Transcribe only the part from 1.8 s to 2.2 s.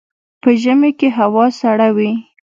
وي